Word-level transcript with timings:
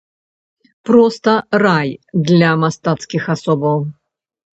Проста 0.89 1.33
рай 1.63 1.89
для 2.31 2.49
мастацкіх 2.61 3.23
асобаў! 3.35 3.77